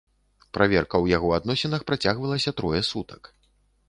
[0.57, 3.31] Праверка ў яго адносінах працягвалася трое сутак.